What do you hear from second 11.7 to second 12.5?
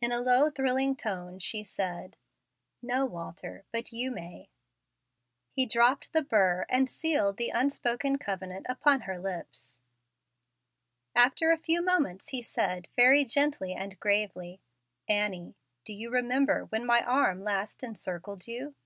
moments he